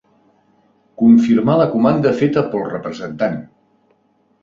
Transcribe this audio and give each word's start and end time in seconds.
Confirmar 1.01 1.59
la 1.61 1.69
comanda 1.75 2.17
feta 2.25 2.47
pel 2.57 2.69
representant. 2.75 3.41